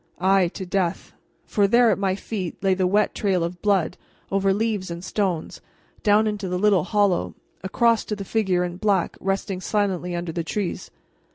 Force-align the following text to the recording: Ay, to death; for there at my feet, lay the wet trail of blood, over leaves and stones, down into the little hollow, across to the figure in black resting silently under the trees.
Ay, 0.17 0.47
to 0.55 0.65
death; 0.65 1.13
for 1.45 1.67
there 1.67 1.91
at 1.91 1.99
my 1.99 2.15
feet, 2.15 2.57
lay 2.63 2.73
the 2.73 2.87
wet 2.87 3.13
trail 3.13 3.43
of 3.43 3.61
blood, 3.61 3.97
over 4.31 4.51
leaves 4.51 4.89
and 4.89 5.05
stones, 5.05 5.61
down 6.01 6.25
into 6.25 6.49
the 6.49 6.57
little 6.57 6.85
hollow, 6.85 7.35
across 7.63 8.03
to 8.03 8.15
the 8.15 8.25
figure 8.25 8.63
in 8.63 8.77
black 8.77 9.15
resting 9.21 9.61
silently 9.61 10.15
under 10.15 10.31
the 10.31 10.43
trees. 10.43 10.89